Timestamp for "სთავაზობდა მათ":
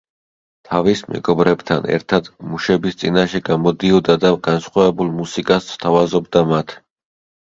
5.77-6.75